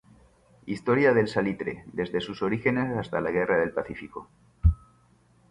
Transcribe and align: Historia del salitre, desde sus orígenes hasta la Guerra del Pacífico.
Historia 0.65 1.13
del 1.13 1.27
salitre, 1.27 1.83
desde 1.93 2.21
sus 2.21 2.41
orígenes 2.41 2.97
hasta 2.97 3.21
la 3.21 3.29
Guerra 3.29 3.59
del 3.59 3.69
Pacífico. 3.71 4.27